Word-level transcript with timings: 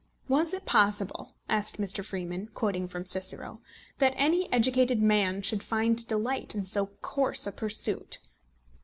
Was 0.27 0.51
it 0.51 0.65
possible, 0.65 1.35
asked 1.47 1.77
Mr. 1.77 2.03
Freeman, 2.03 2.47
quoting 2.55 2.87
from 2.87 3.05
Cicero, 3.05 3.61
that 3.99 4.15
any 4.17 4.51
educated 4.51 4.99
man 4.99 5.43
should 5.43 5.61
find 5.61 6.07
delight 6.07 6.55
in 6.55 6.65
so 6.65 6.87
coarse 7.03 7.45
a 7.45 7.51
pursuit? 7.51 8.17